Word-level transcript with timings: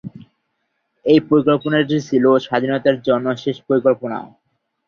এই 1.05 1.19
পরিকল্পনাটি 1.27 1.97
ছিল 2.09 2.25
স্বাধীনতার 2.45 2.97
জন্য 3.07 3.25
শেষ 3.43 3.57
পরিকল্পনা। 3.67 4.17